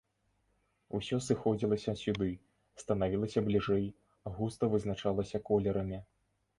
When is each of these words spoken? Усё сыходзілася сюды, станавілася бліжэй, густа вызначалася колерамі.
Усё 0.99 1.19
сыходзілася 1.25 1.91
сюды, 2.03 2.31
станавілася 2.85 3.39
бліжэй, 3.51 3.87
густа 4.35 4.65
вызначалася 4.77 5.47
колерамі. 5.53 6.07